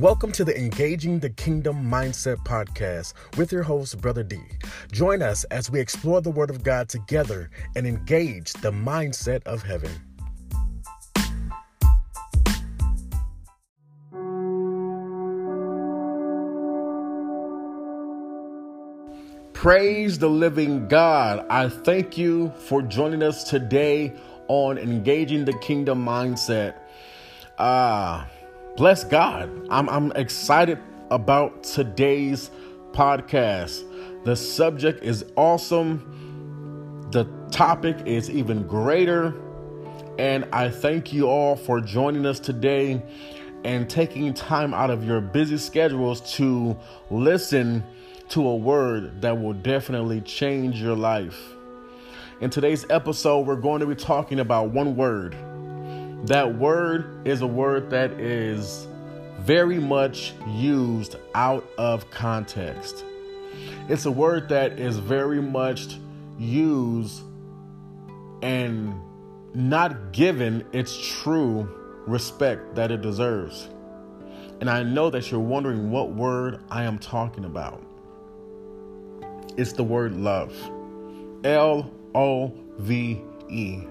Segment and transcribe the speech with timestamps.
[0.00, 4.38] Welcome to the Engaging the Kingdom Mindset podcast with your host, Brother D.
[4.90, 9.62] Join us as we explore the Word of God together and engage the mindset of
[9.62, 9.90] heaven.
[19.52, 21.44] Praise the living God.
[21.50, 24.14] I thank you for joining us today
[24.48, 26.74] on Engaging the Kingdom Mindset.
[27.58, 28.24] Ah.
[28.24, 28.39] Uh,
[28.80, 29.50] bless God.
[29.68, 30.78] I'm, I'm excited
[31.10, 32.50] about today's
[32.92, 33.84] podcast.
[34.24, 39.34] The subject is awesome, the topic is even greater.
[40.18, 43.02] And I thank you all for joining us today
[43.64, 46.74] and taking time out of your busy schedules to
[47.10, 47.84] listen
[48.30, 51.38] to a word that will definitely change your life.
[52.40, 55.36] In today's episode, we're going to be talking about one word
[56.24, 58.86] that word is a word that is
[59.40, 63.04] very much used out of context.
[63.88, 65.98] It's a word that is very much
[66.38, 67.22] used
[68.42, 68.94] and
[69.54, 71.68] not given its true
[72.06, 73.68] respect that it deserves.
[74.60, 77.82] And I know that you're wondering what word I am talking about.
[79.56, 80.54] It's the word love.
[81.44, 83.82] L O V E.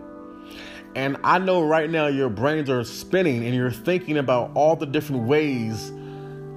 [0.96, 4.86] And I know right now your brains are spinning and you're thinking about all the
[4.86, 5.92] different ways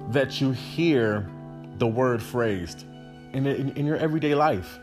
[0.09, 1.29] that you hear
[1.77, 2.85] the word phrased
[3.33, 4.79] in, in, in, your everyday life.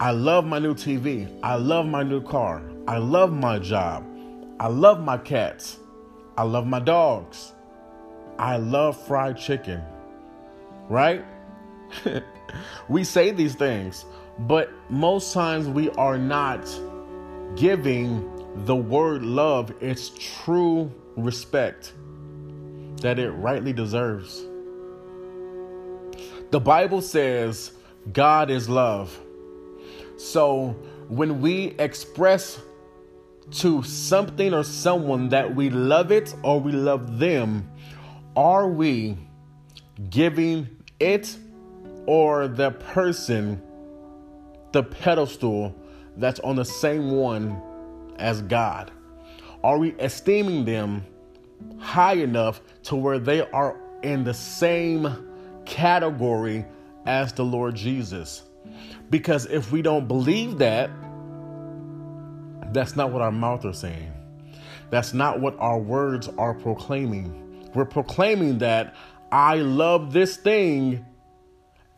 [0.00, 1.28] I love my new TV.
[1.42, 2.62] I love my new car.
[2.86, 4.04] I love my job.
[4.58, 5.78] I love my cats.
[6.36, 7.52] I love my dogs.
[8.38, 9.82] I love fried chicken.
[10.88, 11.24] Right?
[12.88, 14.04] we say these things,
[14.40, 16.66] but most times we are not
[17.56, 20.10] giving the word love its
[20.44, 21.92] true respect
[23.02, 24.46] that it rightly deserves.
[26.50, 27.72] The Bible says
[28.12, 29.18] God is love.
[30.16, 30.76] So
[31.08, 32.60] when we express
[33.50, 37.68] to something or someone that we love it or we love them,
[38.36, 39.18] are we
[40.10, 40.68] giving
[41.00, 41.36] it
[42.06, 43.60] or the person
[44.72, 45.74] the pedestal
[46.16, 47.60] that's on the same one
[48.18, 48.90] as God?
[49.62, 51.04] Are we esteeming them
[51.78, 55.28] high enough to where they are in the same
[55.64, 56.64] category
[57.06, 58.42] as the Lord Jesus?
[59.10, 60.90] Because if we don't believe that,
[62.72, 64.12] that's not what our mouth are saying.
[64.90, 67.70] That's not what our words are proclaiming.
[67.74, 68.94] We're proclaiming that
[69.32, 71.04] I love this thing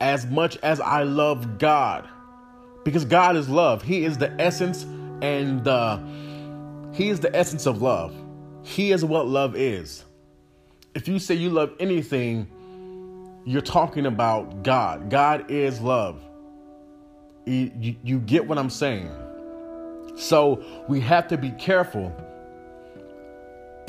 [0.00, 2.08] as much as I love God.
[2.84, 3.82] Because God is love.
[3.82, 4.86] He is the essence
[5.22, 5.98] and uh,
[6.92, 8.14] He is the essence of love.
[8.62, 10.04] He is what love is.
[10.94, 12.48] If you say you love anything,
[13.44, 15.08] you're talking about God.
[15.10, 16.20] God is love.
[17.44, 19.10] You, you, you get what I'm saying.
[20.16, 22.12] So we have to be careful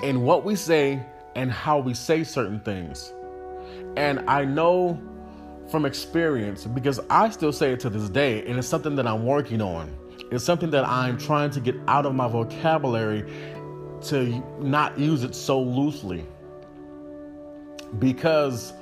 [0.04, 1.02] in what we say
[1.36, 3.14] and how we say certain things.
[3.96, 5.02] And I know
[5.72, 9.26] from experience because I still say it to this day, and it's something that I'm
[9.26, 9.96] working on.
[10.30, 13.26] It's something that I'm trying to get out of my vocabulary
[14.04, 16.26] to not use it so loosely.
[18.00, 18.74] Because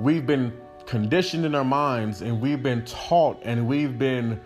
[0.00, 4.40] we've been conditioned in our minds and we've been taught and we've been,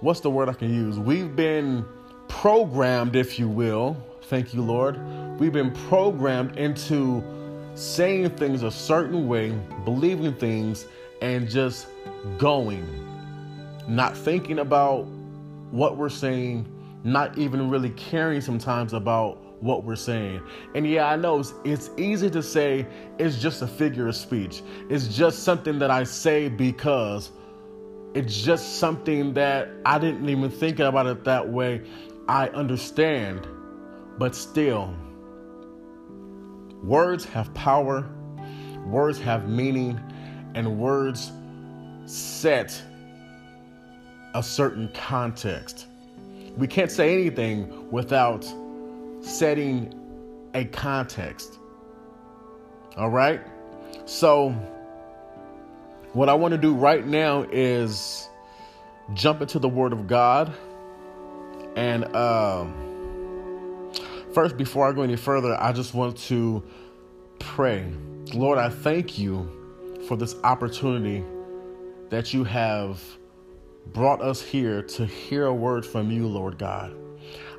[0.00, 0.98] what's the word I can use?
[0.98, 1.84] We've been
[2.28, 3.96] programmed, if you will.
[4.22, 4.96] Thank you, Lord.
[5.40, 7.24] We've been programmed into
[7.74, 9.50] saying things a certain way,
[9.84, 10.86] believing things,
[11.20, 11.88] and just
[12.38, 13.09] going
[13.90, 15.02] not thinking about
[15.72, 16.64] what we're saying,
[17.02, 20.40] not even really caring sometimes about what we're saying.
[20.76, 22.86] And yeah, I know it's, it's, easy to say
[23.18, 24.62] it's just a figure of speech.
[24.88, 27.32] It's just something that I say because
[28.14, 31.82] it's just something that I didn't even think about it that way.
[32.28, 33.46] I understand,
[34.18, 34.94] but still,
[36.82, 38.08] words have power,
[38.86, 40.00] words have meaning,
[40.54, 41.32] and words
[42.06, 42.80] set
[44.34, 45.86] a certain context.
[46.56, 48.44] We can't say anything without
[49.20, 49.94] setting
[50.54, 51.58] a context.
[52.96, 53.40] All right?
[54.04, 54.50] So,
[56.12, 58.28] what I want to do right now is
[59.14, 60.52] jump into the Word of God.
[61.76, 63.92] And um,
[64.34, 66.62] first, before I go any further, I just want to
[67.38, 67.92] pray.
[68.34, 69.48] Lord, I thank you
[70.08, 71.24] for this opportunity
[72.10, 73.00] that you have
[73.86, 76.94] brought us here to hear a word from you, Lord God.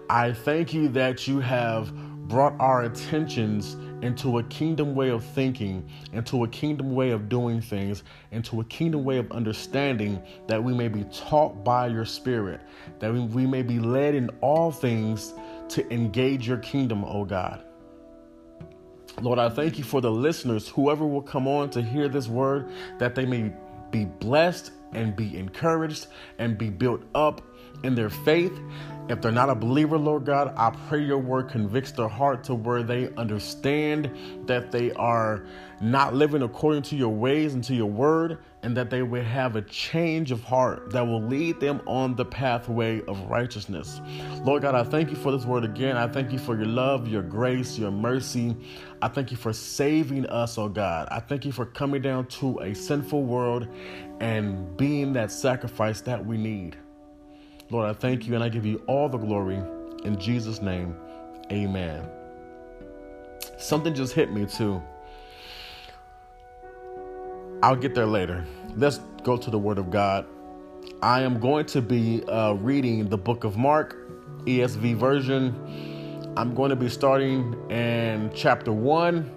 [0.10, 1.94] I thank you that you have
[2.28, 7.62] brought our attentions into a kingdom way of thinking, into a kingdom way of doing
[7.62, 12.62] things, into a kingdom way of understanding, that we may be taught by your Spirit,
[13.00, 15.34] that we, we may be led in all things
[15.70, 17.64] to engage your kingdom, O God.
[19.22, 22.72] Lord, I thank you for the listeners, whoever will come on to hear this word,
[22.98, 23.52] that they may
[23.92, 26.08] be blessed and be encouraged
[26.38, 27.42] and be built up
[27.84, 28.58] in their faith.
[29.10, 32.56] If they're not a believer, Lord God, I pray your word convicts their heart to
[32.56, 34.12] where they understand
[34.46, 35.46] that they are
[35.82, 39.56] not living according to your ways and to your word, and that they will have
[39.56, 44.02] a change of heart that will lead them on the pathway of righteousness.
[44.44, 45.98] Lord God, I thank you for this word again.
[45.98, 48.56] I thank you for your love, your grace, your mercy.
[49.02, 51.08] I thank you for saving us, oh God.
[51.10, 53.68] I thank you for coming down to a sinful world
[54.20, 56.78] and being that sacrifice that we need.
[57.72, 59.60] Lord, I thank you and I give you all the glory.
[60.04, 60.96] In Jesus' name,
[61.52, 62.08] amen.
[63.58, 64.82] Something just hit me too.
[67.64, 68.44] I'll get there later.
[68.76, 70.26] Let's go to the Word of God.
[71.04, 73.98] I am going to be uh, reading the book of Mark,
[74.46, 76.34] ESV version.
[76.36, 79.32] I'm going to be starting in chapter 1,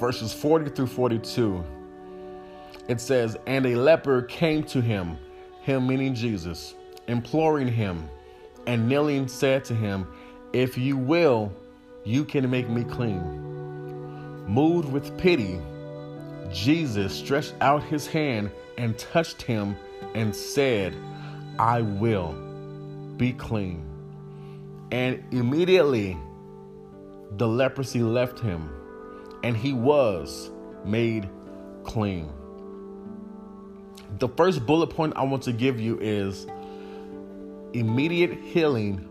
[0.00, 1.64] verses 40 through 42.
[2.88, 5.18] It says, And a leper came to him,
[5.60, 6.74] him meaning Jesus,
[7.06, 8.08] imploring him,
[8.66, 10.08] and kneeling said to him,
[10.52, 11.52] If you will,
[12.02, 13.22] you can make me clean.
[14.48, 15.60] Moved with pity,
[16.56, 19.76] Jesus stretched out his hand and touched him
[20.14, 20.96] and said,
[21.58, 22.32] I will
[23.18, 23.84] be clean.
[24.90, 26.16] And immediately
[27.36, 28.70] the leprosy left him,
[29.42, 30.50] and he was
[30.82, 31.28] made
[31.84, 32.32] clean.
[34.18, 36.46] The first bullet point I want to give you is
[37.74, 39.06] immediate healing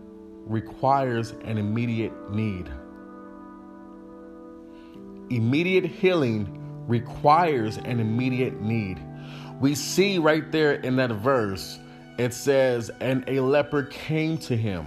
[0.46, 2.68] requires an immediate need.
[5.30, 9.00] Immediate healing requires an immediate need.
[9.60, 11.78] We see right there in that verse,
[12.18, 14.86] it says, and a leper came to him.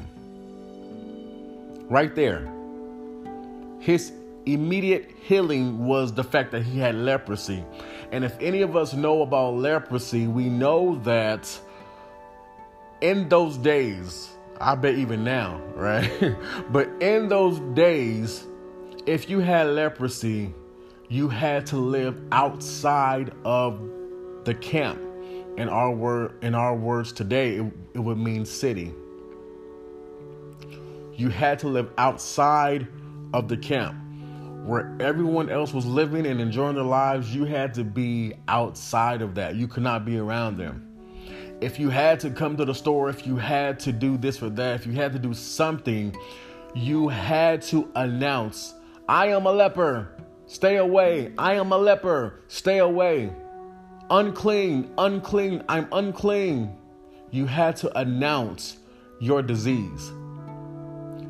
[1.90, 2.48] Right there.
[3.80, 4.12] His
[4.46, 7.64] immediate healing was the fact that he had leprosy.
[8.12, 11.60] And if any of us know about leprosy, we know that
[13.02, 14.30] in those days,
[14.60, 16.36] I bet even now, right?
[16.72, 18.46] but in those days,
[19.06, 20.54] if you had leprosy,
[21.10, 23.82] you had to live outside of
[24.46, 25.02] the camp.
[25.58, 28.94] In our word, in our words today, it, it would mean city.
[31.16, 32.88] You had to live outside
[33.34, 33.98] of the camp
[34.70, 39.34] where everyone else was living and enjoying their lives, you had to be outside of
[39.36, 39.56] that.
[39.56, 40.86] You could not be around them.
[41.60, 44.50] If you had to come to the store, if you had to do this or
[44.52, 46.16] that, if you had to do something,
[46.76, 48.76] you had to announce,
[49.08, 50.19] I am a leper.
[50.50, 51.32] Stay away.
[51.38, 52.42] I am a leper.
[52.48, 53.32] Stay away.
[54.10, 56.76] Unclean, unclean, I'm unclean.
[57.30, 58.80] You had to announce
[59.20, 60.12] your disease.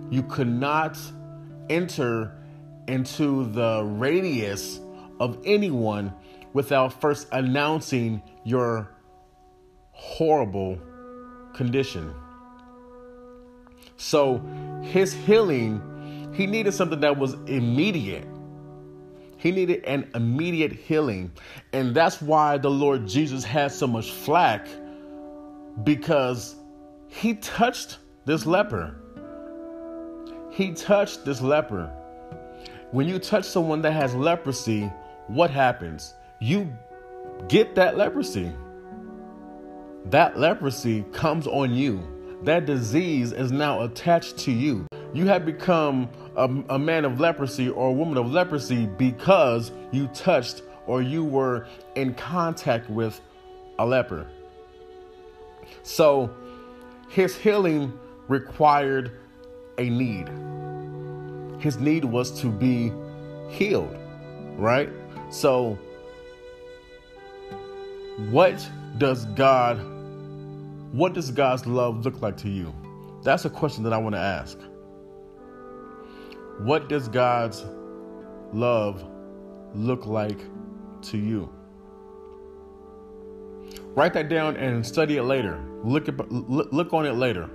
[0.09, 0.97] You could not
[1.69, 2.31] enter
[2.87, 4.79] into the radius
[5.19, 6.13] of anyone
[6.53, 8.89] without first announcing your
[9.91, 10.79] horrible
[11.53, 12.13] condition.
[13.97, 14.37] So,
[14.81, 18.28] his healing, he needed something that was immediate.
[19.39, 21.31] He needed an immediate healing.
[21.71, 24.67] And that's why the Lord Jesus had so much flack
[25.83, 26.57] because
[27.07, 28.95] he touched this leper.
[30.51, 31.89] He touched this leper.
[32.91, 34.91] When you touch someone that has leprosy,
[35.27, 36.13] what happens?
[36.41, 36.73] You
[37.47, 38.51] get that leprosy.
[40.07, 42.03] That leprosy comes on you.
[42.43, 44.85] That disease is now attached to you.
[45.13, 50.07] You have become a, a, man of leprosy or a woman of leprosy because you
[50.07, 53.19] touched or you were in contact with
[53.77, 54.27] a leper.
[55.83, 56.33] So
[57.09, 59.11] his healing required
[59.77, 60.29] a need.
[61.61, 62.91] His need was to be
[63.49, 63.95] healed,
[64.57, 64.89] right?
[65.29, 65.77] So,
[68.29, 68.67] what
[68.97, 69.77] does God,
[70.91, 72.73] what does God's love look like to you?
[73.23, 74.57] That's a question that I want to ask.
[76.59, 77.65] What does God's
[78.53, 79.05] love
[79.73, 80.39] look like
[81.03, 81.49] to you?
[83.95, 85.63] Write that down and study it later.
[85.83, 87.49] Look, at, look on it later.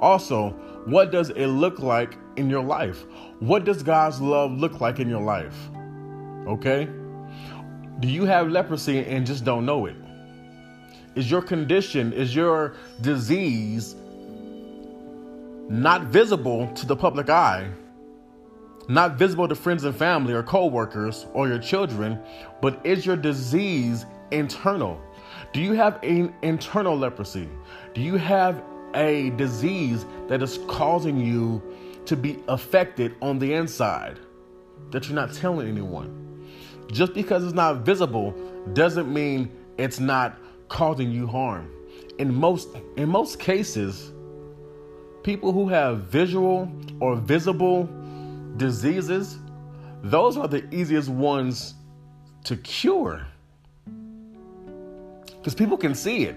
[0.00, 0.50] Also,
[0.84, 3.04] what does it look like in your life?
[3.38, 5.56] What does God's love look like in your life?
[6.46, 6.88] Okay?
[8.00, 9.96] Do you have leprosy and just don't know it?
[11.14, 13.94] Is your condition, is your disease
[15.68, 17.70] not visible to the public eye,
[18.90, 22.20] not visible to friends and family or co-workers or your children,
[22.60, 25.00] but is your disease internal?
[25.52, 27.48] Do you have an internal leprosy?
[27.94, 31.62] Do you have a disease that is causing you
[32.06, 34.18] to be affected on the inside
[34.90, 36.48] that you're not telling anyone?
[36.90, 38.34] Just because it's not visible
[38.72, 40.36] doesn't mean it's not
[40.68, 41.70] causing you harm.
[42.18, 44.12] In most in most cases,
[45.22, 47.88] people who have visual or visible
[48.56, 49.38] diseases,
[50.02, 51.74] those are the easiest ones
[52.44, 53.26] to cure.
[55.38, 56.36] Because people can see it.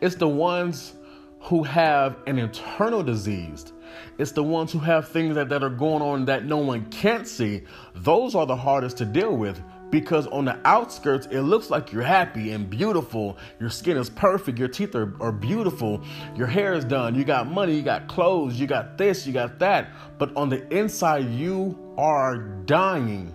[0.00, 0.94] It's the ones
[1.40, 3.72] who have an internal disease.
[4.18, 7.26] It's the ones who have things that, that are going on that no one can't
[7.26, 7.62] see.
[7.94, 9.60] Those are the hardest to deal with
[9.94, 13.38] because on the outskirts, it looks like you're happy and beautiful.
[13.60, 14.58] Your skin is perfect.
[14.58, 16.02] Your teeth are, are beautiful.
[16.34, 17.14] Your hair is done.
[17.14, 17.76] You got money.
[17.76, 18.58] You got clothes.
[18.58, 19.24] You got this.
[19.24, 19.92] You got that.
[20.18, 23.32] But on the inside, you are dying.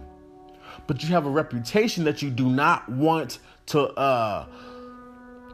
[0.86, 4.46] But you have a reputation that you do not want to uh,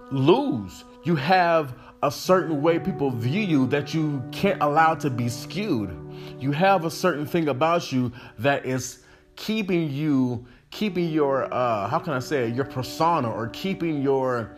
[0.10, 0.86] lose.
[1.04, 5.96] You have a certain way people view you that you can't allow to be skewed.
[6.40, 9.04] You have a certain thing about you that is
[9.36, 14.52] keeping you keeping your uh how can I say it, your persona or keeping your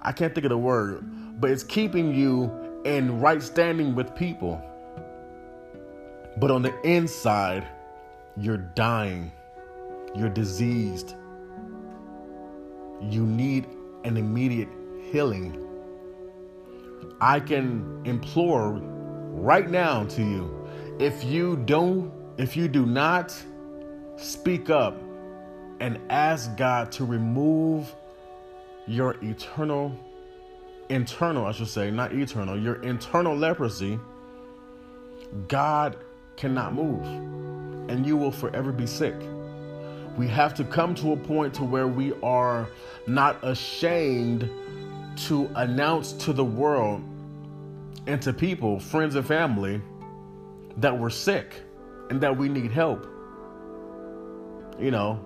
[0.00, 1.04] I can't think of the word,
[1.38, 2.50] but it's keeping you
[2.86, 4.62] in right standing with people.
[6.38, 7.66] But on the inside,
[8.38, 9.30] you're dying.
[10.14, 11.14] You're diseased.
[13.02, 13.66] You need
[14.04, 14.70] an immediate
[15.10, 15.62] healing.
[17.20, 18.80] I can implore
[19.50, 20.66] right now to you
[20.98, 23.36] if you don't if you do not
[24.16, 24.94] speak up
[25.80, 27.94] and ask God to remove
[28.86, 29.96] your eternal,
[30.88, 33.98] internal, I should say, not eternal, your internal leprosy,
[35.46, 35.96] God
[36.36, 37.04] cannot move
[37.90, 39.14] and you will forever be sick.
[40.16, 42.68] We have to come to a point to where we are
[43.06, 44.50] not ashamed
[45.26, 47.02] to announce to the world
[48.06, 49.80] and to people, friends and family,
[50.78, 51.62] that we're sick
[52.10, 53.06] and that we need help.
[54.78, 55.20] You know,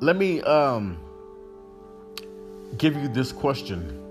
[0.00, 0.98] let me um,
[2.76, 4.02] give you this question.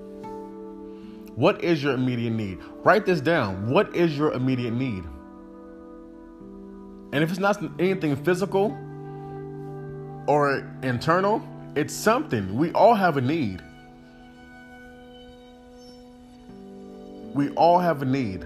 [1.35, 2.59] What is your immediate need?
[2.83, 3.69] Write this down.
[3.69, 5.03] What is your immediate need?
[7.11, 8.77] And if it's not anything physical
[10.27, 11.41] or internal,
[11.75, 12.55] it's something.
[12.55, 13.61] We all have a need.
[17.33, 18.45] We all have a need.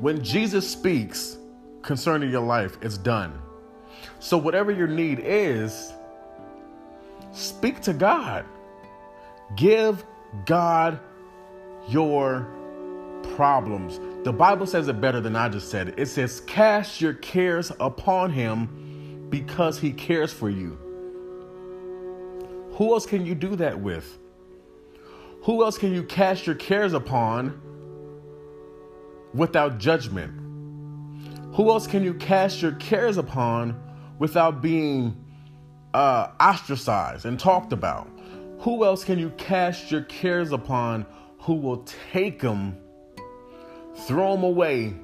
[0.00, 1.38] When Jesus speaks
[1.82, 3.36] concerning your life, it's done.
[4.20, 5.92] So, whatever your need is,
[7.36, 8.46] Speak to God.
[9.56, 10.02] Give
[10.46, 10.98] God
[11.86, 12.48] your
[13.34, 14.00] problems.
[14.24, 15.98] The Bible says it better than I just said it.
[15.98, 20.78] It says, Cast your cares upon Him because He cares for you.
[22.72, 24.18] Who else can you do that with?
[25.42, 27.60] Who else can you cast your cares upon
[29.34, 30.32] without judgment?
[31.54, 33.78] Who else can you cast your cares upon
[34.18, 35.22] without being
[35.96, 38.06] uh, ostracized and talked about?
[38.60, 41.06] Who else can you cast your cares upon
[41.38, 42.76] who will take them,
[44.06, 44.94] throw them away,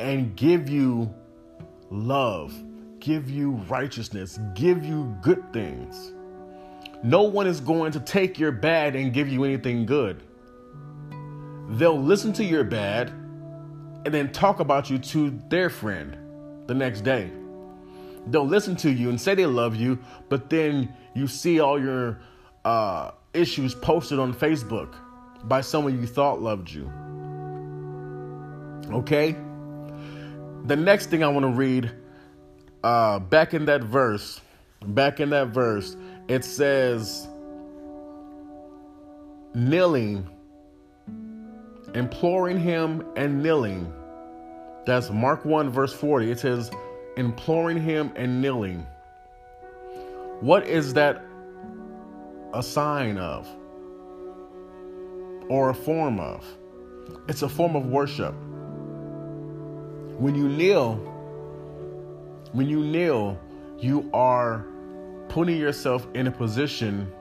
[0.00, 1.14] and give you
[1.88, 2.52] love,
[2.98, 6.12] give you righteousness, give you good things?
[7.04, 10.20] No one is going to take your bad and give you anything good.
[11.68, 16.16] They'll listen to your bad and then talk about you to their friend
[16.66, 17.30] the next day
[18.26, 22.20] they'll listen to you and say they love you, but then you see all your
[22.64, 24.94] uh, issues posted on Facebook
[25.44, 26.90] by someone you thought loved you.
[28.90, 29.36] Okay?
[30.66, 31.92] The next thing I want to read,
[32.82, 34.40] uh, back in that verse,
[34.86, 35.96] back in that verse,
[36.28, 37.28] it says,
[39.54, 40.28] kneeling,
[41.94, 43.92] imploring him and kneeling.
[44.86, 46.30] That's Mark 1, verse 40.
[46.30, 46.70] It says,
[47.16, 48.86] imploring him and kneeling.
[50.40, 51.24] What is that
[52.52, 53.48] a sign of?
[55.48, 56.44] Or a form of?
[57.28, 58.34] It's a form of worship.
[60.18, 60.94] When you kneel,
[62.52, 63.38] when you kneel,
[63.78, 64.64] you are
[65.28, 67.12] putting yourself in a position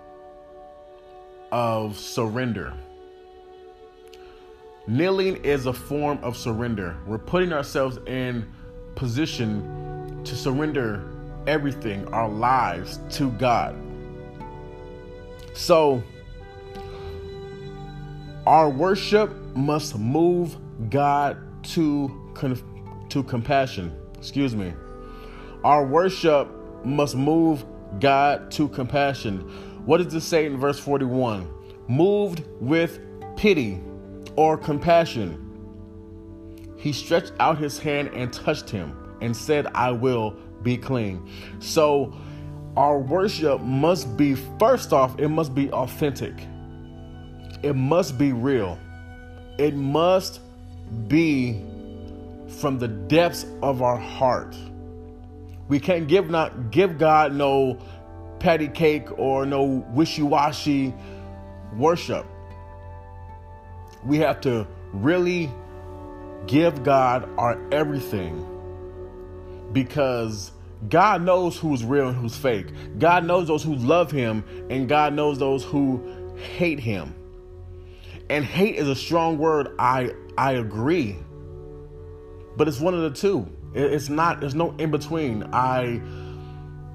[1.51, 2.73] of surrender.
[4.85, 6.97] Kneeling is a form of surrender.
[7.07, 8.51] We're putting ourselves in
[8.95, 11.03] position to surrender
[11.47, 13.75] everything, our lives, to God.
[15.53, 16.03] So,
[18.45, 20.57] our worship must move
[20.89, 21.37] God
[21.73, 22.19] to
[23.09, 23.95] to compassion.
[24.17, 24.73] Excuse me.
[25.63, 26.49] Our worship
[26.83, 27.63] must move
[27.99, 29.39] God to compassion.
[29.85, 31.47] What does this say in verse 41?
[31.87, 32.99] Moved with
[33.37, 33.81] pity
[34.35, 35.42] or compassion.
[36.83, 40.31] He stretched out his hand and touched him and said, I will
[40.63, 41.29] be clean.
[41.59, 42.13] So,
[42.75, 46.33] our worship must be, first off, it must be authentic,
[47.61, 48.77] it must be real,
[49.57, 50.41] it must
[51.07, 51.63] be
[52.49, 54.53] from the depths of our heart.
[55.69, 57.79] We can't give not give God no
[58.39, 60.93] patty cake or no wishy-washy
[61.77, 62.25] worship.
[64.05, 65.49] We have to really
[66.47, 68.49] give God our everything
[69.71, 70.51] because
[70.89, 72.67] God knows who's real and who's fake.
[72.99, 77.15] God knows those who love him and God knows those who hate him.
[78.29, 79.75] And hate is a strong word.
[79.79, 81.17] I I agree.
[82.55, 83.47] But it's one of the two.
[83.73, 85.43] It's not there's no in between.
[85.53, 86.01] I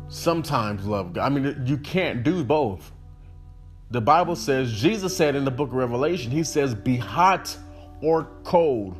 [0.08, 1.24] sometimes love God.
[1.24, 2.92] I mean you can't do both.
[3.90, 7.56] The Bible says Jesus said in the book of Revelation, he says be hot
[8.02, 8.96] or cold.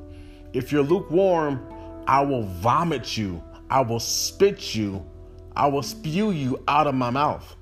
[0.52, 1.62] If you're lukewarm,
[2.07, 3.43] I will vomit you.
[3.71, 5.05] I will spit you.
[5.55, 7.57] I will spew you out of my mouth.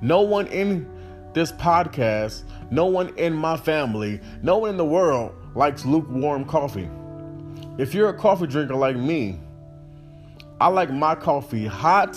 [0.00, 0.88] No one in
[1.34, 6.88] this podcast, no one in my family, no one in the world likes lukewarm coffee.
[7.76, 9.40] If you're a coffee drinker like me,
[10.60, 12.16] I like my coffee hot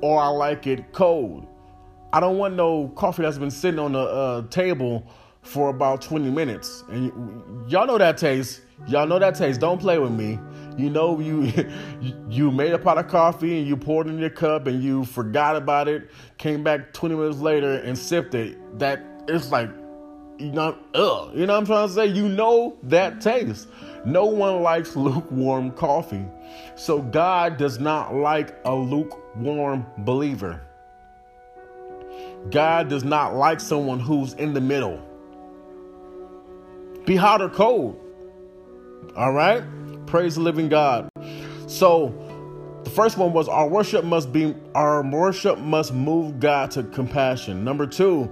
[0.00, 1.46] or I like it cold.
[2.12, 5.06] I don't want no coffee that's been sitting on the uh, table
[5.42, 6.82] for about 20 minutes.
[6.88, 8.62] And y- y'all know that taste.
[8.86, 9.60] Y'all know that taste.
[9.60, 10.38] Don't play with me.
[10.76, 11.52] You know you
[12.28, 15.04] you made a pot of coffee and you poured it in your cup and you
[15.04, 16.10] forgot about it.
[16.38, 18.78] Came back 20 minutes later and sipped it.
[18.78, 19.70] That it's like
[20.38, 21.32] you know, ugh.
[21.34, 22.06] You know what I'm trying to say?
[22.06, 23.68] You know that taste.
[24.04, 26.24] No one likes lukewarm coffee.
[26.76, 30.62] So God does not like a lukewarm believer.
[32.50, 35.04] God does not like someone who's in the middle.
[37.04, 37.98] Be hot or cold.
[39.16, 39.64] All right?
[40.06, 41.08] Praise the living God.
[41.66, 42.14] So
[42.84, 47.64] the first one was our worship must be our worship must move God to compassion.
[47.64, 48.28] Number 2,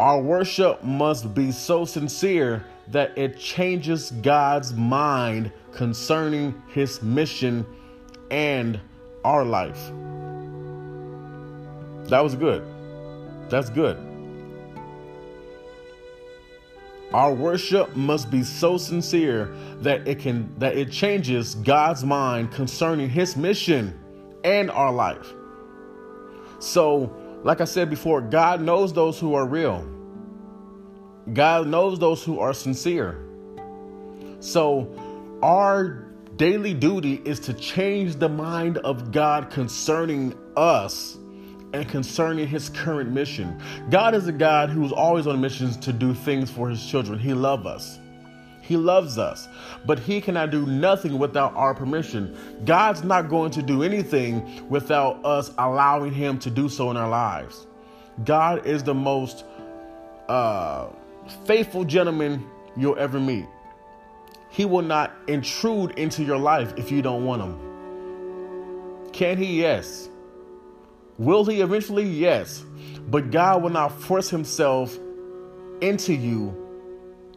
[0.00, 7.64] our worship must be so sincere that it changes God's mind concerning his mission
[8.30, 8.80] and
[9.24, 9.92] our life.
[12.08, 12.64] That was good.
[13.48, 14.11] That's good.
[17.14, 23.10] Our worship must be so sincere that it can that it changes God's mind concerning
[23.10, 23.98] his mission
[24.44, 25.32] and our life.
[26.58, 29.86] So, like I said before, God knows those who are real.
[31.32, 33.18] God knows those who are sincere.
[34.40, 34.88] So,
[35.42, 41.18] our daily duty is to change the mind of God concerning us
[41.72, 43.60] and concerning his current mission.
[43.90, 47.18] God is a God who's always on missions to do things for his children.
[47.18, 47.98] He loves us.
[48.62, 49.48] He loves us,
[49.84, 52.36] but he cannot do nothing without our permission.
[52.64, 57.08] God's not going to do anything without us allowing him to do so in our
[57.08, 57.66] lives.
[58.24, 59.44] God is the most
[60.28, 60.86] uh,
[61.44, 63.46] faithful gentleman you'll ever meet.
[64.48, 69.10] He will not intrude into your life if you don't want him.
[69.12, 69.60] Can he?
[69.60, 70.08] Yes.
[71.22, 72.02] Will he eventually?
[72.02, 72.64] Yes.
[73.08, 74.98] But God will not force himself
[75.80, 76.52] into you,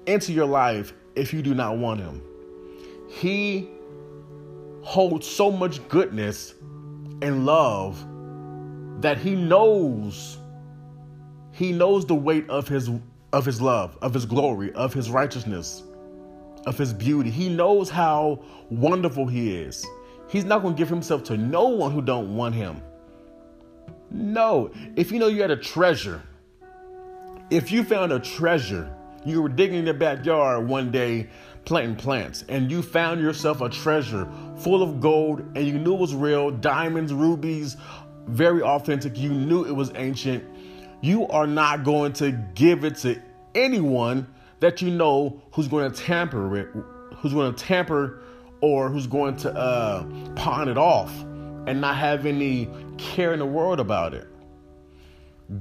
[0.08, 2.20] into your life, if you do not want him.
[3.08, 3.70] He
[4.82, 6.56] holds so much goodness
[7.22, 8.04] and love
[9.02, 10.40] that he knows
[11.52, 12.90] he knows the weight of his
[13.34, 15.84] of his love, of his glory, of his righteousness,
[16.66, 17.30] of his beauty.
[17.30, 19.86] He knows how wonderful he is.
[20.28, 22.82] He's not going to give himself to no one who don't want him.
[24.16, 24.72] No.
[24.96, 26.22] If you know you had a treasure,
[27.50, 28.90] if you found a treasure,
[29.26, 31.28] you were digging in the backyard one day
[31.66, 36.00] planting plants, and you found yourself a treasure full of gold, and you knew it
[36.00, 37.76] was real diamonds, rubies,
[38.28, 39.18] very authentic.
[39.18, 40.44] You knew it was ancient.
[41.02, 43.22] You are not going to give it to
[43.54, 44.28] anyone
[44.62, 46.70] that you know who's going to tamper it,
[47.18, 48.22] who's going to tamper
[48.62, 51.12] or who's going to uh, pawn it off
[51.68, 54.28] and not have any care in the world about it.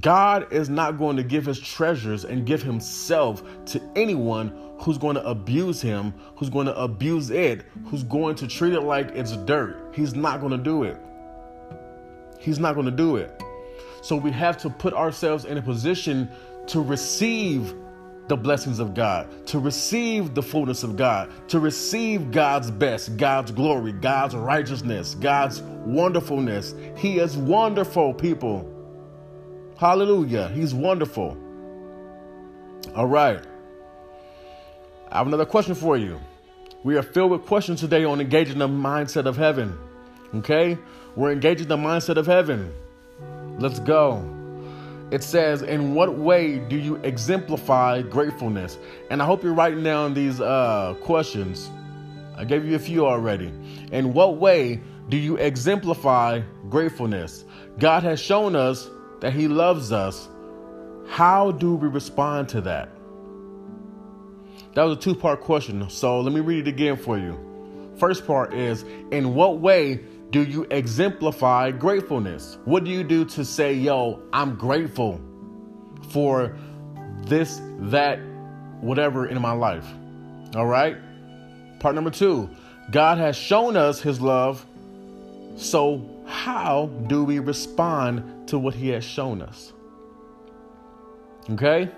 [0.01, 5.15] God is not going to give his treasures and give himself to anyone who's going
[5.15, 9.37] to abuse him, who's going to abuse it, who's going to treat it like it's
[9.37, 9.93] dirt.
[9.93, 10.97] He's not going to do it.
[12.39, 13.41] He's not going to do it.
[14.01, 16.29] So we have to put ourselves in a position
[16.67, 17.73] to receive
[18.27, 23.51] the blessings of God, to receive the fullness of God, to receive God's best, God's
[23.51, 26.73] glory, God's righteousness, God's wonderfulness.
[26.97, 28.71] He is wonderful, people.
[29.77, 30.49] Hallelujah.
[30.49, 31.37] He's wonderful.
[32.95, 33.43] All right.
[35.11, 36.19] I have another question for you.
[36.83, 39.77] We are filled with questions today on engaging the mindset of heaven.
[40.35, 40.77] Okay?
[41.15, 42.73] We're engaging the mindset of heaven.
[43.59, 44.34] Let's go.
[45.11, 48.77] It says, In what way do you exemplify gratefulness?
[49.09, 51.69] And I hope you're writing down these uh, questions.
[52.35, 53.51] I gave you a few already.
[53.91, 57.45] In what way do you exemplify gratefulness?
[57.77, 58.89] God has shown us
[59.21, 60.27] that He loves us.
[61.07, 62.89] How do we respond to that?
[64.73, 65.87] That was a two part question.
[65.89, 67.39] So let me read it again for you.
[67.97, 70.01] First part is In what way
[70.35, 72.57] do you exemplify gratefulness?
[72.65, 75.21] What do you do to say, yo, I'm grateful
[76.09, 76.57] for
[77.21, 78.19] this, that,
[78.81, 79.87] whatever in my life?
[80.53, 80.97] All right.
[81.79, 82.49] Part number two
[82.91, 84.65] God has shown us his love.
[85.55, 89.71] So, how do we respond to what he has shown us?
[91.49, 91.89] Okay?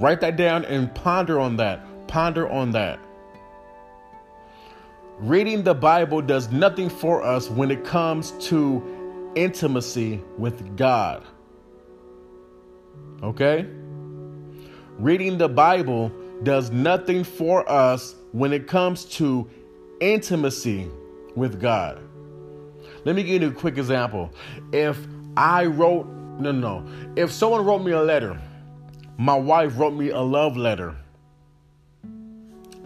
[0.00, 2.08] Write that down and ponder on that.
[2.08, 2.98] Ponder on that.
[5.20, 11.22] Reading the Bible does nothing for us when it comes to intimacy with God.
[13.22, 13.66] Okay?
[14.98, 16.10] Reading the Bible
[16.42, 19.46] does nothing for us when it comes to
[20.00, 20.88] intimacy
[21.36, 22.00] with God.
[23.04, 24.32] Let me give you a quick example.
[24.72, 24.96] If
[25.36, 26.06] I wrote,
[26.38, 28.40] no, no, if someone wrote me a letter,
[29.18, 30.96] my wife wrote me a love letter,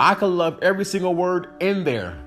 [0.00, 2.23] I could love every single word in there.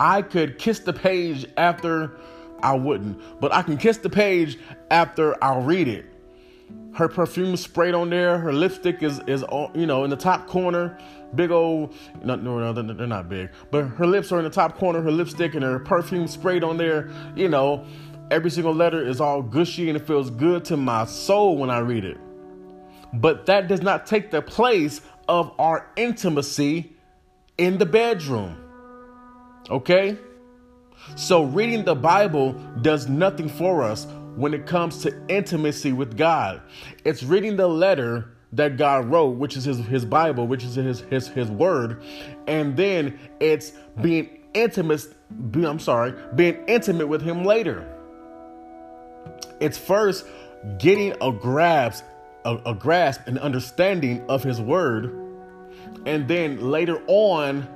[0.00, 2.16] I could kiss the page after
[2.62, 4.58] I wouldn't, but I can kiss the page
[4.90, 6.06] after I'll read it.
[6.94, 8.38] Her perfume sprayed on there.
[8.38, 10.98] Her lipstick is is all, you know in the top corner.
[11.34, 14.78] Big old no no no they're not big, but her lips are in the top
[14.78, 15.02] corner.
[15.02, 17.10] Her lipstick and her perfume sprayed on there.
[17.36, 17.84] You know,
[18.30, 21.78] every single letter is all gushy and it feels good to my soul when I
[21.78, 22.18] read it.
[23.12, 26.96] But that does not take the place of our intimacy
[27.58, 28.59] in the bedroom.
[29.68, 30.16] Okay?
[31.16, 36.62] So, reading the Bible does nothing for us when it comes to intimacy with God.
[37.04, 41.00] It's reading the letter that God wrote, which is his, his Bible, which is his,
[41.00, 42.02] his, his word,
[42.46, 45.06] and then it's being intimate,
[45.50, 47.86] be, I'm sorry, being intimate with him later.
[49.60, 50.26] It's first
[50.78, 52.04] getting a grasp,
[52.44, 55.14] a, a grasp and understanding of his word,
[56.06, 57.68] and then later on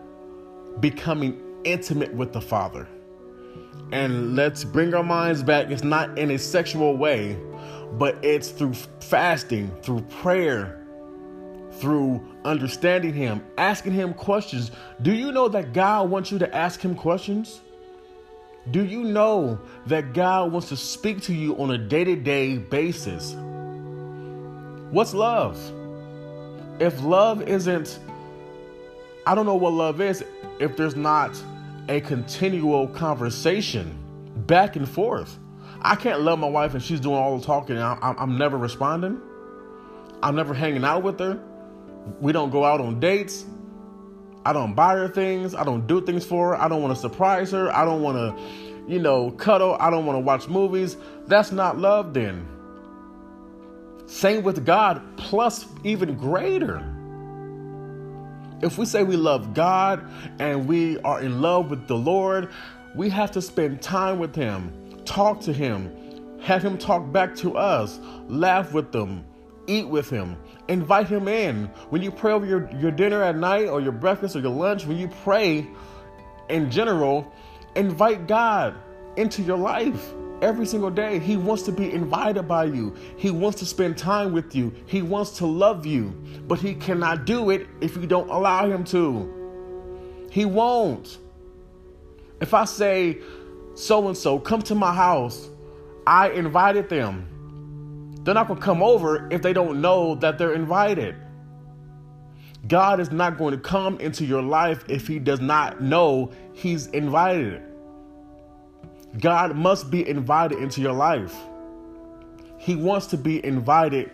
[0.81, 2.89] becoming intimate with the Father.
[3.93, 5.71] And let's bring our minds back.
[5.71, 7.39] It's not in a sexual way,
[7.93, 10.81] but it's through fasting, through prayer,
[11.73, 14.71] through understanding Him, asking Him questions.
[15.03, 17.61] Do you know that God wants you to ask Him questions?
[18.71, 22.57] Do you know that God wants to speak to you on a day to day
[22.57, 23.35] basis?
[24.91, 25.61] What's love?
[26.81, 27.99] If love isn't,
[29.27, 30.25] I don't know what love is
[30.59, 31.41] if there's not
[31.89, 33.99] a continual conversation
[34.47, 35.39] back and forth.
[35.81, 38.57] I can't love my wife and she's doing all the talking and I'm, I'm never
[38.57, 39.21] responding.
[40.23, 41.39] I'm never hanging out with her.
[42.21, 43.45] We don't go out on dates.
[44.47, 45.55] I don't buy her things.
[45.55, 46.61] I don't do things for her.
[46.61, 47.71] I don't want to surprise her.
[47.75, 49.77] I don't want to, you know, cuddle.
[49.81, 50.97] I don't want to watch movies.
[51.27, 52.47] That's not love then.
[54.07, 56.94] Same with God, plus even greater.
[58.65, 62.49] If we say we love God and we are in love with the Lord,
[62.95, 64.73] we have to spend time with Him,
[65.05, 65.95] talk to Him,
[66.41, 69.23] have Him talk back to us, laugh with them,
[69.67, 71.67] eat with Him, invite Him in.
[71.91, 74.87] When you pray over your, your dinner at night or your breakfast or your lunch,
[74.87, 75.67] when you pray
[76.49, 77.31] in general,
[77.77, 78.75] invite God
[79.19, 81.19] into your life every single day.
[81.19, 82.95] He wants to be invited by you.
[83.17, 84.73] He wants to spend time with you.
[84.87, 86.11] He wants to love you.
[86.47, 90.29] But he cannot do it if you don't allow him to.
[90.31, 91.19] He won't.
[92.41, 93.19] If I say,
[93.75, 95.49] so and so, come to my house,
[96.07, 97.31] I invited them.
[98.23, 101.17] They're not going to come over if they don't know that they're invited.
[102.69, 106.87] God is not going to come into your life if He does not know He's
[106.89, 107.63] invited.
[109.21, 111.35] God must be invited into your life.
[112.59, 114.11] He wants to be invited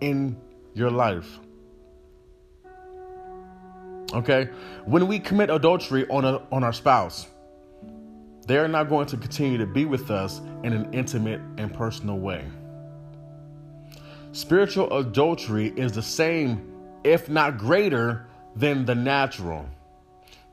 [0.00, 0.36] in
[0.74, 1.38] your life.
[4.14, 4.48] Okay?
[4.84, 7.26] When we commit adultery on, a, on our spouse,
[8.46, 12.44] they're not going to continue to be with us in an intimate and personal way.
[14.32, 16.68] Spiritual adultery is the same
[17.04, 19.68] if not greater, than the natural.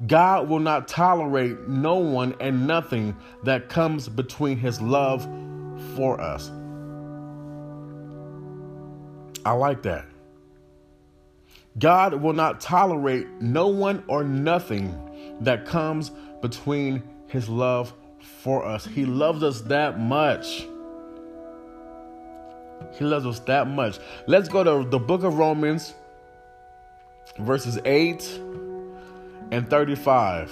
[0.08, 5.24] God will not tolerate no one and nothing that comes between his love
[5.96, 6.52] for us.
[9.46, 10.06] I like that.
[11.80, 18.86] God will not tolerate no one or nothing that comes between his love for us.
[18.86, 20.68] He loves us that much.
[22.94, 24.00] He loves us that much.
[24.28, 25.94] Let's go to the book of Romans,
[27.38, 28.42] verses 8
[29.52, 30.52] and 35.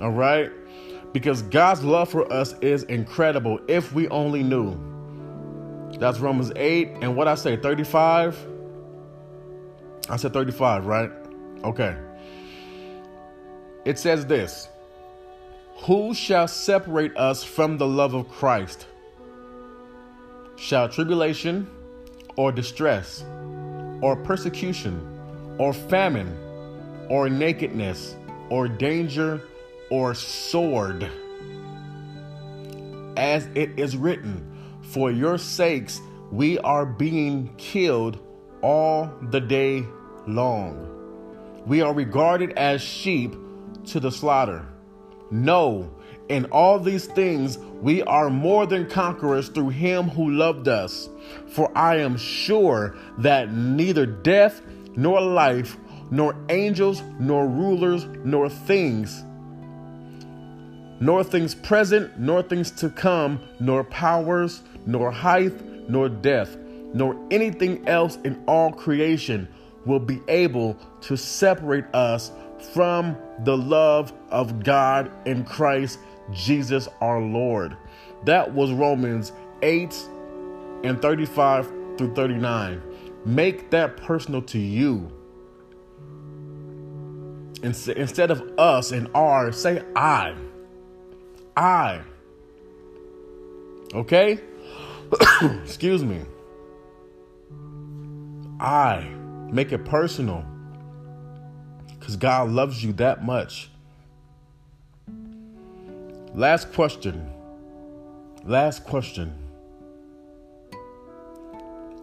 [0.00, 0.50] All right?
[1.12, 4.76] Because God's love for us is incredible if we only knew.
[5.98, 8.36] That's Romans 8 and what I say, 35?
[10.08, 11.10] I said 35, right?
[11.62, 11.96] Okay.
[13.84, 14.68] It says this
[15.84, 18.86] Who shall separate us from the love of Christ?
[20.56, 21.70] Shall tribulation
[22.36, 23.24] or distress
[24.02, 25.00] or persecution
[25.58, 26.36] or famine
[27.08, 28.16] or nakedness
[28.54, 29.42] or danger
[29.90, 31.10] or sword?
[33.16, 34.48] As it is written,
[34.80, 38.20] For your sakes we are being killed
[38.62, 39.84] all the day
[40.28, 40.88] long.
[41.66, 43.34] We are regarded as sheep
[43.86, 44.64] to the slaughter.
[45.32, 45.90] No,
[46.28, 51.08] in all these things we are more than conquerors through him who loved us.
[51.48, 54.62] For I am sure that neither death
[54.94, 55.76] nor life,
[56.10, 59.24] nor angels, nor rulers, nor things,
[61.00, 65.54] nor things present, nor things to come, nor powers, nor height,
[65.88, 66.56] nor depth,
[66.92, 69.48] nor anything else in all creation
[69.84, 72.30] will be able to separate us
[72.72, 75.98] from the love of God in Christ
[76.32, 77.76] Jesus our Lord.
[78.24, 79.94] That was Romans 8
[80.84, 81.66] and 35
[81.98, 82.82] through 39.
[83.26, 85.10] Make that personal to you.
[87.64, 90.34] Instead of us and our, say I.
[91.56, 92.02] I.
[93.94, 94.38] Okay?
[95.62, 96.20] Excuse me.
[98.60, 99.08] I.
[99.50, 100.44] Make it personal.
[101.98, 103.70] Because God loves you that much.
[106.34, 107.30] Last question.
[108.44, 109.32] Last question.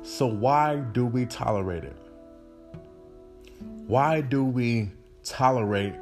[0.02, 1.96] So, why do we tolerate it?
[3.86, 4.90] Why do we
[5.24, 5.96] tolerate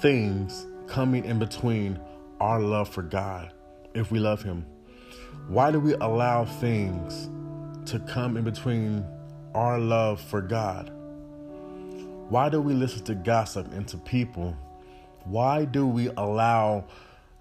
[0.00, 1.98] things coming in between
[2.40, 3.52] our love for God
[3.94, 4.64] if we love Him?
[5.48, 7.28] Why do we allow things
[7.90, 9.04] to come in between
[9.54, 10.90] our love for God?
[12.28, 14.56] Why do we listen to gossip and to people?
[15.24, 16.86] Why do we allow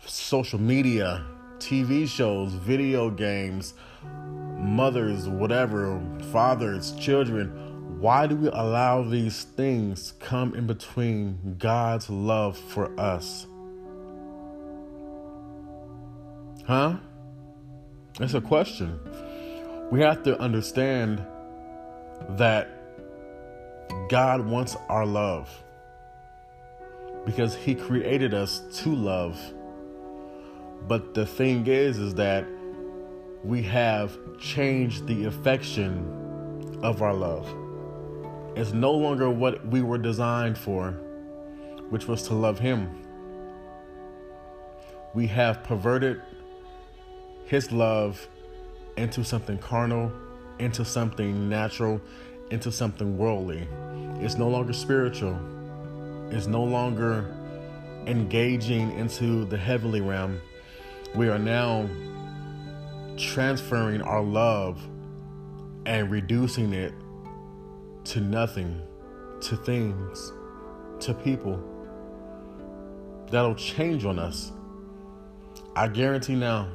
[0.05, 1.25] social media,
[1.57, 3.73] TV shows, video games,
[4.57, 5.99] mothers, whatever,
[6.31, 7.64] fathers, children,
[7.99, 13.47] why do we allow these things come in between God's love for us?
[16.65, 16.97] Huh?
[18.19, 18.99] It's a question.
[19.91, 21.25] We have to understand
[22.31, 22.69] that
[24.09, 25.49] God wants our love
[27.25, 29.39] because he created us to love.
[30.87, 32.45] But the thing is is that
[33.43, 37.64] we have changed the affection of our love.
[38.55, 40.91] It's no longer what we were designed for,
[41.89, 42.89] which was to love him.
[45.13, 46.21] We have perverted
[47.43, 48.25] his love
[48.95, 50.09] into something carnal,
[50.59, 51.99] into something natural,
[52.49, 53.67] into something worldly.
[54.21, 55.37] It's no longer spiritual.
[56.31, 57.35] It's no longer
[58.07, 60.39] engaging into the heavenly realm.
[61.13, 61.89] We are now
[63.17, 64.81] transferring our love
[65.85, 66.93] and reducing it
[68.05, 68.81] to nothing,
[69.41, 70.31] to things,
[70.99, 71.59] to people.
[73.31, 74.51] That'll change on us.
[75.75, 76.69] I guarantee now,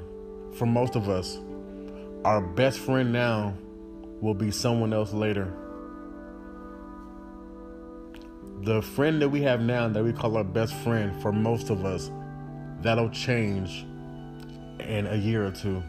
[0.54, 1.38] for most of us,
[2.24, 3.54] our best friend now
[4.20, 5.52] will be someone else later.
[8.62, 11.84] The friend that we have now that we call our best friend, for most of
[11.84, 12.10] us,
[12.82, 13.86] that'll change
[14.80, 15.82] in a year or two,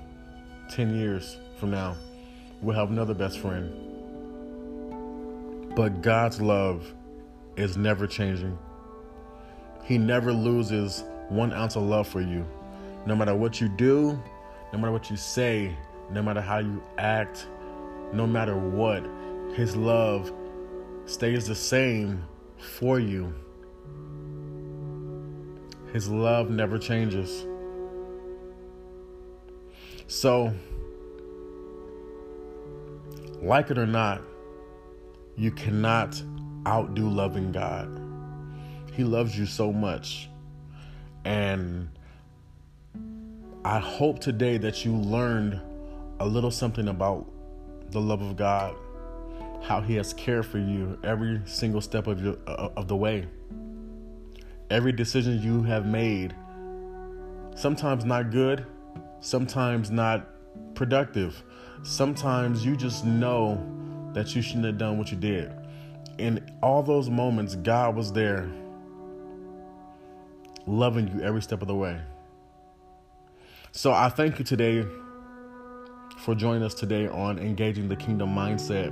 [0.69, 1.95] 10 years from now.
[2.61, 3.90] We'll have another best friend.
[5.75, 6.93] But God's love
[7.55, 8.57] is never changing.
[9.83, 12.45] He never loses one ounce of love for you.
[13.05, 14.21] No matter what you do,
[14.73, 15.75] no matter what you say,
[16.11, 17.47] no matter how you act,
[18.11, 19.03] no matter what,
[19.55, 20.31] His love
[21.05, 22.23] stays the same
[22.57, 23.33] for you.
[25.93, 27.45] His love never changes.
[30.07, 30.53] So,
[33.41, 34.21] like it or not,
[35.35, 36.21] you cannot
[36.67, 37.99] outdo loving God.
[38.93, 40.29] He loves you so much.
[41.25, 41.89] And
[43.63, 45.59] I hope today that you learned
[46.19, 47.25] a little something about
[47.91, 48.75] the love of God,
[49.61, 53.27] how He has cared for you every single step of your uh, of the way.
[54.69, 56.33] Every decision you have made,
[57.55, 58.65] sometimes not good,
[59.19, 60.27] sometimes not
[60.75, 61.43] productive.
[61.83, 63.55] Sometimes you just know
[64.13, 65.51] that you shouldn't have done what you did.
[66.17, 68.49] In all those moments, God was there
[70.67, 71.99] loving you every step of the way.
[73.71, 74.85] So I thank you today
[76.19, 78.91] for joining us today on engaging the kingdom mindset.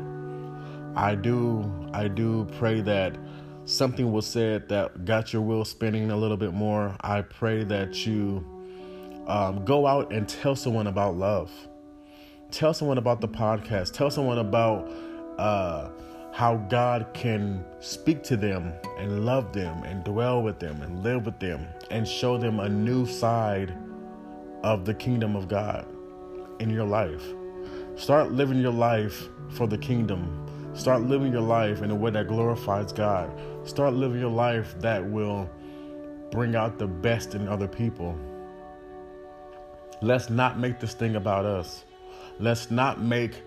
[0.96, 3.18] I do I do pray that
[3.66, 6.96] something was said that got your wheel spinning a little bit more.
[7.02, 8.44] I pray that you
[9.28, 11.52] um, go out and tell someone about love.
[12.52, 13.94] Tell someone about the podcast.
[13.94, 14.92] Tell someone about
[15.40, 15.90] uh,
[16.34, 21.26] how God can speak to them and love them and dwell with them and live
[21.26, 23.74] with them and show them a new side
[24.64, 25.88] of the kingdom of God
[26.60, 27.24] in your life.
[27.96, 30.46] Start living your life for the kingdom.
[30.74, 33.32] Start living your life in a way that glorifies God.
[33.64, 35.50] Start living your life that will
[36.32, 38.18] bring out the best in other people.
[40.02, 41.86] Let's not make this thing about us.
[42.40, 43.42] Let's not make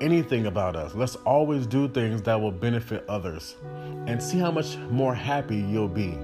[0.00, 0.94] anything about us.
[0.94, 3.56] Let's always do things that will benefit others
[4.06, 6.16] and see how much more happy you'll be.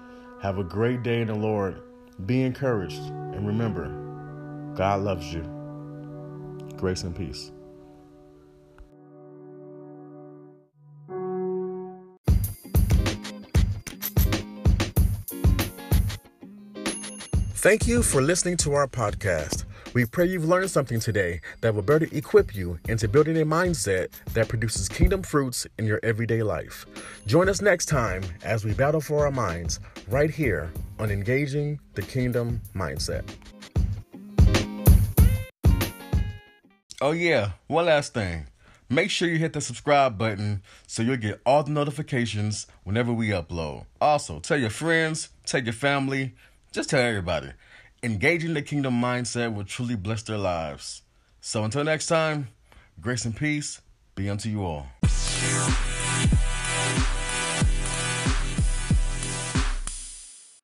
[0.41, 1.81] Have a great day in the Lord.
[2.25, 3.01] Be encouraged.
[3.01, 3.87] And remember,
[4.75, 5.41] God loves you.
[6.77, 7.51] Grace and peace.
[17.55, 19.63] Thank you for listening to our podcast.
[19.93, 24.09] We pray you've learned something today that will better equip you into building a mindset
[24.33, 26.87] that produces kingdom fruits in your everyday life.
[27.27, 29.79] Join us next time as we battle for our minds
[30.09, 33.23] right here on Engaging the Kingdom Mindset.
[36.99, 38.47] Oh, yeah, one last thing.
[38.89, 43.27] Make sure you hit the subscribe button so you'll get all the notifications whenever we
[43.29, 43.85] upload.
[44.01, 46.33] Also, tell your friends, tell your family,
[46.71, 47.51] just tell everybody.
[48.03, 51.03] Engaging the kingdom mindset will truly bless their lives.
[51.39, 52.49] So until next time,
[52.99, 53.79] grace and peace
[54.13, 54.87] be unto you all.